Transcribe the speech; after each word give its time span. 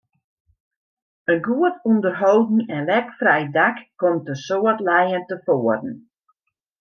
In 1.31 1.37
goed 1.47 1.75
ûnderholden 1.89 2.61
en 2.75 2.83
lekfrij 2.89 3.43
dak 3.57 3.77
komt 3.99 4.29
in 4.33 4.39
soad 4.45 4.79
lijen 4.87 5.23
tefoaren. 5.29 5.95